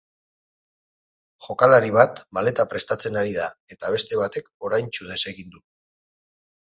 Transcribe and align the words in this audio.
Jokalari 1.47 1.91
bat 1.97 2.23
maleta 2.37 2.65
prestatzen 2.71 3.21
ari 3.21 3.35
da 3.37 3.45
eta 3.77 3.95
beste 3.97 4.19
batek 4.23 4.51
oraintsu 4.71 5.11
desegin 5.13 5.57
du. 5.59 5.63